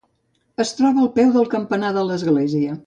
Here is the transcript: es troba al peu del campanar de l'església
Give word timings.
es 0.63 0.71
troba 0.79 1.03
al 1.03 1.11
peu 1.19 1.31
del 1.37 1.47
campanar 1.55 1.95
de 1.99 2.09
l'església 2.11 2.79